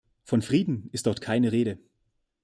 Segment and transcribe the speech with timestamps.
[0.23, 1.77] Von Frieden ist dort keine Rede.